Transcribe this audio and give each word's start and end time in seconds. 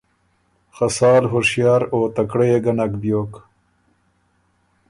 خه 0.75 0.87
سال 0.97 1.23
هُشیار 1.33 1.81
او 1.93 2.01
تکړۀ 2.15 2.45
يې 2.51 2.57
ګه 2.63 2.73
نک 2.77 2.91
بیوک 3.01 3.33